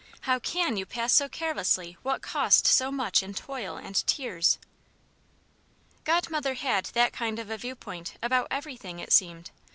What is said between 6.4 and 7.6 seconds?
had that kind of a